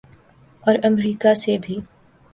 [0.63, 1.79] اور امریکہ سے بھی۔